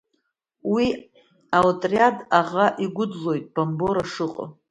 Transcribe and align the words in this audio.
Уи 0.73 0.85
аотриад 1.57 2.17
аӷа 2.39 2.67
игәыдлоит 2.83 3.45
Бамбора 3.53 4.03
шыҟоу. 4.11 4.49